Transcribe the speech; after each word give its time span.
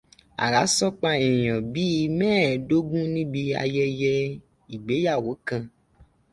Àrá 0.43 0.61
sán 0.75 0.91
pa 1.01 1.09
èèyàn 1.27 1.59
bíi 1.73 1.97
mẹ́ẹ̀ẹ́dọ́gún 2.19 3.05
níbi 3.15 3.41
ayẹyẹ 3.61 4.13
ìgbéyàwó 4.73 5.31
kan. 5.47 5.63